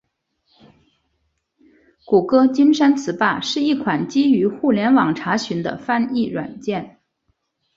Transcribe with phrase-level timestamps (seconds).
[2.05, 6.99] 谷歌金山词霸是一款基于互联网查询的翻译软件。